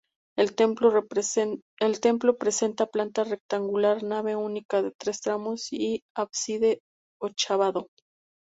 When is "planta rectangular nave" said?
2.87-4.35